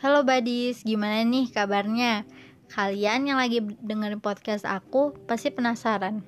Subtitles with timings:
[0.00, 2.24] Halo buddies, gimana nih kabarnya?
[2.72, 6.24] Kalian yang lagi dengerin podcast aku pasti penasaran.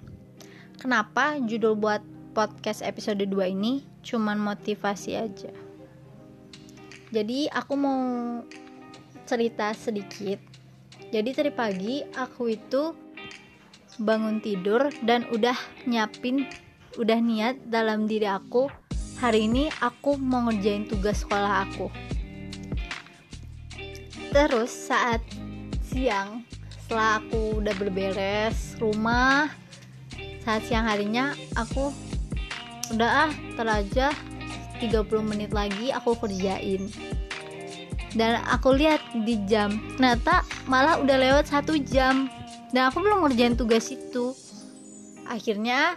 [0.76, 2.04] Kenapa judul buat
[2.36, 5.48] podcast episode 2 ini cuman motivasi aja?
[7.16, 8.00] Jadi aku mau
[9.24, 10.36] cerita sedikit.
[11.08, 12.92] Jadi tadi pagi aku itu
[13.96, 15.56] bangun tidur dan udah
[15.88, 16.44] nyiapin
[17.00, 18.68] udah niat dalam diri aku
[19.16, 22.11] hari ini aku mau ngerjain tugas sekolah aku
[24.32, 25.20] terus saat
[25.84, 26.42] siang
[26.82, 29.52] setelah aku udah berberes rumah
[30.42, 31.92] saat siang harinya aku
[32.90, 34.10] udah ah teraja
[34.82, 36.90] 30 menit lagi aku kerjain.
[38.12, 42.26] Dan aku lihat di jam ternyata malah udah lewat satu jam.
[42.74, 44.34] Dan aku belum ngerjain tugas itu.
[45.30, 45.96] Akhirnya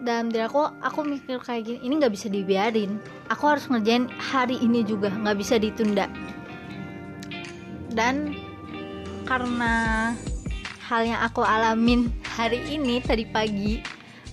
[0.00, 2.98] dalam diri aku aku mikir kayak gini ini nggak bisa dibiarin.
[3.30, 6.08] Aku harus ngerjain hari ini juga nggak bisa ditunda
[7.96, 8.36] dan
[9.24, 10.12] karena
[10.86, 13.82] hal yang aku alamin hari ini tadi pagi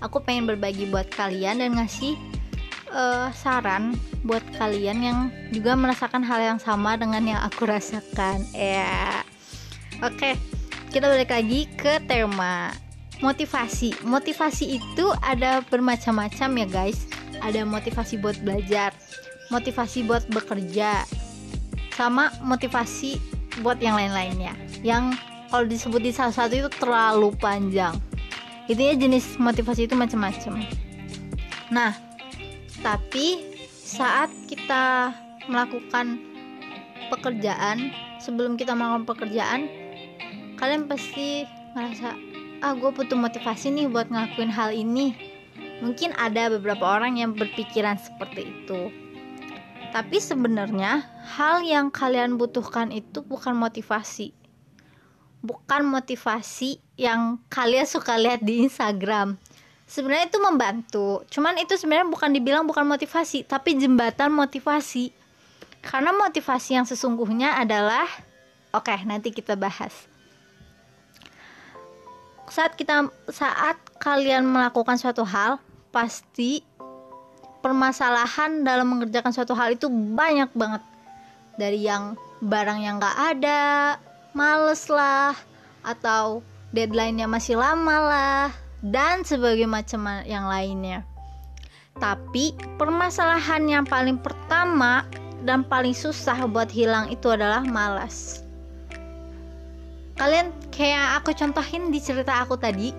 [0.03, 2.19] aku pengen berbagi buat kalian dan ngasih
[2.91, 3.95] uh, saran
[4.27, 8.43] buat kalian yang juga merasakan hal yang sama dengan yang aku rasakan.
[8.53, 9.23] Ya.
[10.03, 10.33] Oke okay,
[10.91, 12.75] kita balik lagi ke tema
[13.23, 13.95] motivasi.
[14.03, 17.07] Motivasi itu ada bermacam-macam ya guys.
[17.39, 18.91] Ada motivasi buat belajar
[19.51, 21.03] motivasi buat bekerja
[21.93, 24.57] sama motivasi buat yang lain-lainnya.
[24.81, 25.19] Yang
[25.53, 27.93] kalau disebut di salah satu itu terlalu panjang.
[28.65, 30.65] Intinya jenis motivasi itu macam-macam.
[31.69, 31.93] Nah
[32.81, 35.13] tapi saat kita
[35.45, 36.17] melakukan
[37.13, 39.67] pekerjaan sebelum kita melakukan pekerjaan
[40.57, 42.15] kalian pasti ngerasa
[42.63, 45.13] ah gue butuh motivasi nih buat ngelakuin hal ini.
[45.83, 49.02] Mungkin ada beberapa orang yang berpikiran seperti itu
[49.93, 51.05] tapi sebenarnya
[51.37, 54.33] hal yang kalian butuhkan itu bukan motivasi.
[55.45, 59.37] Bukan motivasi yang kalian suka lihat di Instagram.
[59.85, 61.21] Sebenarnya itu membantu.
[61.29, 65.13] Cuman itu sebenarnya bukan dibilang bukan motivasi, tapi jembatan motivasi.
[65.85, 68.09] Karena motivasi yang sesungguhnya adalah
[68.73, 69.93] oke, okay, nanti kita bahas.
[72.49, 75.61] Saat kita saat kalian melakukan suatu hal,
[75.93, 76.65] pasti
[77.63, 80.83] permasalahan dalam mengerjakan suatu hal itu banyak banget.
[81.55, 83.95] Dari yang barang yang gak ada
[84.35, 85.31] males lah
[85.87, 86.43] atau
[86.75, 88.43] deadline-nya masih lama lah
[88.83, 91.07] dan sebagai macam yang lainnya.
[91.95, 95.07] Tapi permasalahan yang paling pertama
[95.47, 98.43] dan paling susah buat hilang itu adalah malas.
[100.17, 102.91] Kalian kayak aku contohin di cerita aku tadi.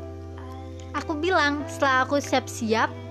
[0.94, 3.03] Aku bilang setelah aku siap-siap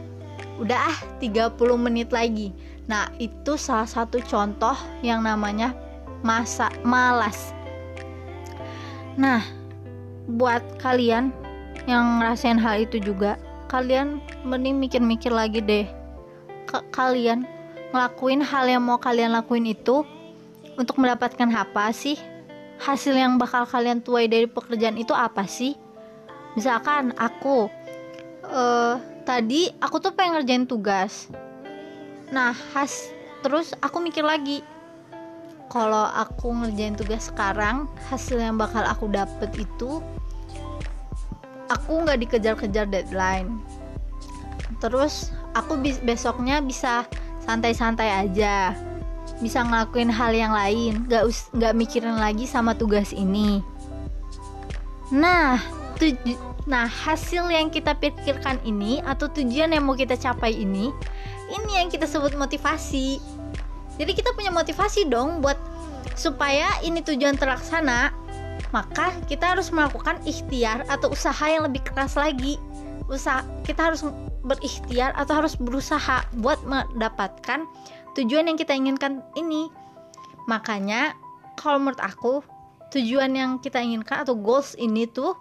[0.62, 2.54] udah ah 30 menit lagi.
[2.86, 5.74] Nah itu salah satu contoh yang namanya
[6.22, 7.56] masa malas.
[9.16, 9.44] Nah
[10.28, 11.32] buat kalian
[11.90, 13.36] yang ngerasain hal itu juga
[13.68, 15.88] kalian mending mikir-mikir lagi deh.
[16.70, 17.44] K kalian
[17.92, 20.06] ngelakuin hal yang mau kalian lakuin itu
[20.80, 22.18] untuk mendapatkan apa sih?
[22.82, 25.78] Hasil yang bakal kalian tuai dari pekerjaan itu apa sih?
[26.58, 27.70] Misalkan aku
[28.50, 31.32] uh, tadi aku tuh pengen ngerjain tugas.
[32.32, 33.12] Nah khas
[33.44, 34.64] terus aku mikir lagi.
[35.72, 40.04] Kalau aku ngerjain tugas sekarang hasil yang bakal aku dapet itu
[41.72, 43.58] aku nggak dikejar-kejar deadline.
[44.78, 47.08] Terus aku besoknya bisa
[47.48, 48.76] santai-santai aja.
[49.42, 51.08] Bisa ngelakuin hal yang lain.
[51.10, 53.64] Nggak nggak mikirin lagi sama tugas ini.
[55.10, 55.58] Nah
[55.98, 56.14] tuj
[56.64, 60.96] Nah, hasil yang kita pikirkan ini atau tujuan yang mau kita capai ini,
[61.52, 63.20] ini yang kita sebut motivasi.
[64.00, 65.60] Jadi kita punya motivasi dong buat
[66.16, 68.16] supaya ini tujuan terlaksana,
[68.72, 72.56] maka kita harus melakukan ikhtiar atau usaha yang lebih keras lagi.
[73.12, 74.02] Usaha kita harus
[74.48, 77.68] berikhtiar atau harus berusaha buat mendapatkan
[78.16, 79.68] tujuan yang kita inginkan ini.
[80.48, 81.12] Makanya
[81.60, 82.40] kalau menurut aku
[82.96, 85.36] tujuan yang kita inginkan atau goals ini tuh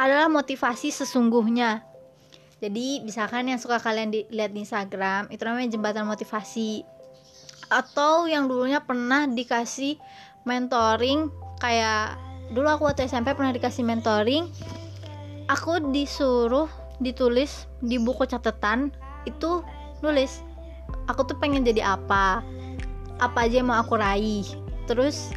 [0.00, 1.84] adalah motivasi sesungguhnya.
[2.64, 6.88] Jadi misalkan yang suka kalian lihat di Instagram itu namanya jembatan motivasi.
[7.68, 10.00] Atau yang dulunya pernah dikasih
[10.48, 11.28] mentoring
[11.60, 12.16] kayak
[12.56, 14.48] dulu aku waktu SMP pernah dikasih mentoring
[15.46, 16.66] aku disuruh
[16.98, 18.88] ditulis di buku catatan
[19.28, 19.60] itu
[20.00, 20.40] nulis
[21.06, 22.40] aku tuh pengen jadi apa?
[23.20, 24.48] Apa aja yang mau aku raih?
[24.88, 25.30] Terus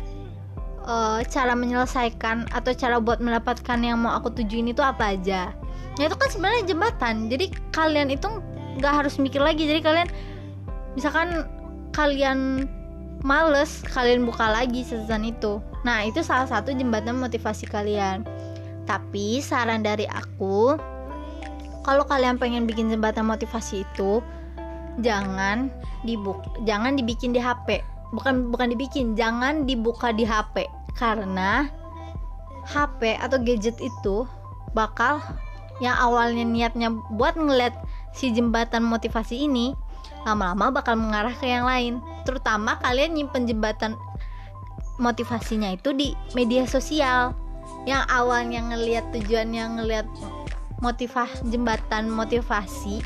[0.85, 5.51] uh, cara menyelesaikan atau cara buat mendapatkan yang mau aku tujuin itu apa aja.
[5.99, 7.15] Nah itu kan sebenarnya jembatan.
[7.31, 8.27] Jadi kalian itu
[8.79, 9.65] nggak harus mikir lagi.
[9.65, 10.07] Jadi kalian
[10.95, 11.47] misalkan
[11.93, 12.69] kalian
[13.23, 15.63] males kalian buka lagi season itu.
[15.87, 18.27] Nah itu salah satu jembatan motivasi kalian.
[18.83, 20.75] Tapi saran dari aku
[21.83, 24.19] kalau kalian pengen bikin jembatan motivasi itu
[25.01, 25.71] jangan
[26.03, 27.81] dibuk jangan dibikin di HP
[28.13, 31.67] bukan bukan dibikin jangan dibuka di HP karena
[32.69, 34.29] HP atau gadget itu
[34.71, 35.19] bakal
[35.81, 37.73] yang awalnya niatnya buat ngeliat
[38.13, 39.73] si jembatan motivasi ini
[40.23, 41.99] lama-lama bakal mengarah ke yang lain.
[42.23, 43.99] Terutama kalian nyimpen jembatan
[44.95, 47.35] motivasinya itu di media sosial.
[47.83, 50.07] Yang awalnya ngelihat tujuannya ngelihat
[50.79, 53.03] motivah jembatan motivasi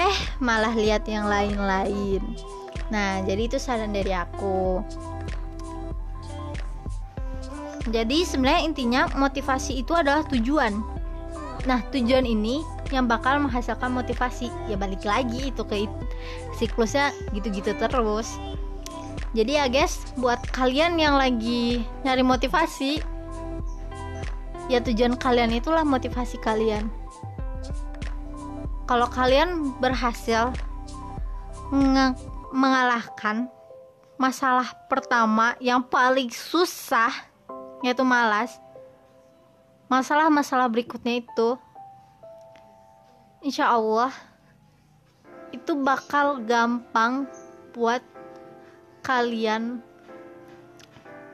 [0.00, 2.24] eh malah lihat yang lain-lain
[2.90, 4.82] nah jadi itu saran dari aku.
[7.90, 10.78] Jadi sebenarnya intinya motivasi itu adalah tujuan.
[11.64, 14.52] Nah tujuan ini yang bakal menghasilkan motivasi.
[14.68, 15.88] Ya balik lagi itu ke
[16.60, 18.36] siklusnya gitu-gitu terus.
[19.32, 22.98] Jadi ya guys buat kalian yang lagi nyari motivasi
[24.70, 26.86] ya tujuan kalian itulah motivasi kalian.
[28.86, 30.50] Kalau kalian berhasil
[32.50, 33.46] mengalahkan
[34.20, 37.10] masalah pertama yang paling susah
[37.80, 38.52] yaitu malas.
[39.90, 41.58] Masalah-masalah berikutnya itu
[43.42, 44.12] insya Allah
[45.50, 47.26] itu bakal gampang
[47.74, 48.04] buat
[49.02, 49.82] kalian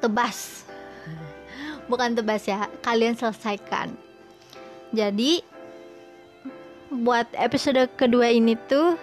[0.00, 0.64] tebas.
[1.90, 3.92] Bukan tebas ya kalian selesaikan.
[4.94, 5.42] Jadi
[6.88, 8.94] buat episode kedua ini tuh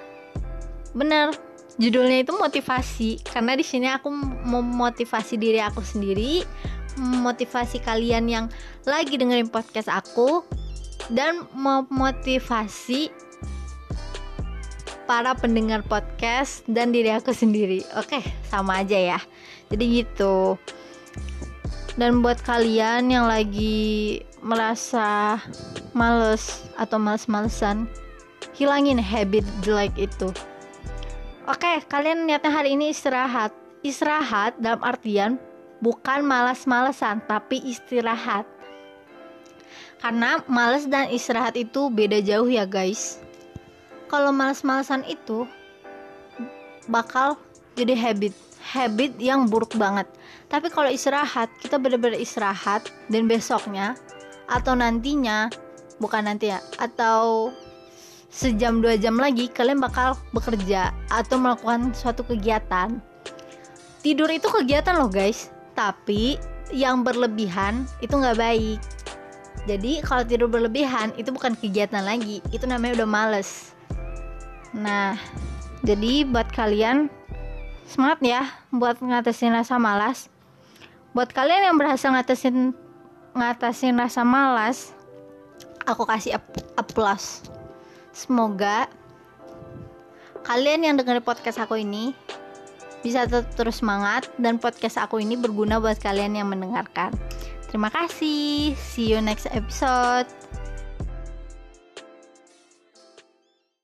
[0.95, 1.36] bener
[1.81, 4.13] judulnya itu motivasi karena di sini aku
[4.45, 6.45] mau motivasi diri aku sendiri
[7.01, 8.45] motivasi kalian yang
[8.85, 10.45] lagi dengerin podcast aku
[11.09, 13.09] dan memotivasi
[15.03, 17.83] para pendengar podcast dan diri aku sendiri.
[17.99, 19.19] Oke, sama aja ya.
[19.67, 20.55] Jadi gitu.
[21.99, 25.37] Dan buat kalian yang lagi merasa
[25.93, 27.85] males atau males-malesan,
[28.57, 30.33] hilangin habit jelek itu.
[31.44, 33.51] Oke, kalian niatnya hari ini istirahat.
[33.84, 35.36] Istirahat dalam artian
[35.84, 38.48] bukan malas-malesan, tapi istirahat
[40.04, 43.24] karena males dan istirahat itu beda jauh ya guys.
[44.12, 45.48] Kalau males-malesan itu
[46.92, 47.40] bakal
[47.80, 50.04] jadi habit, habit yang buruk banget.
[50.51, 53.95] Tapi kalau istirahat, kita benar-benar istirahat dan besoknya
[54.51, 55.48] atau nantinya
[56.04, 57.56] bukan nanti ya, atau
[58.33, 62.97] sejam dua jam lagi kalian bakal bekerja atau melakukan suatu kegiatan.
[64.01, 66.41] Tidur itu kegiatan loh guys, tapi
[66.74, 68.81] yang berlebihan itu nggak baik
[69.63, 73.71] jadi kalau tidur berlebihan itu bukan kegiatan lagi, itu namanya udah males.
[74.75, 75.15] Nah,
[75.88, 77.07] jadi buat kalian
[77.88, 78.41] semangat ya
[78.75, 80.27] buat ngatasin rasa malas.
[81.15, 82.75] Buat kalian yang berhasil ngatasin
[83.31, 84.91] ngatasin rasa malas,
[85.88, 86.35] aku kasih
[86.75, 87.47] aplaus.
[88.13, 88.88] Semoga
[90.45, 92.13] kalian yang dengerin podcast aku ini
[93.04, 97.12] bisa tetap terus semangat dan podcast aku ini berguna buat kalian yang mendengarkan.
[97.68, 98.77] Terima kasih.
[98.77, 100.30] See you next episode.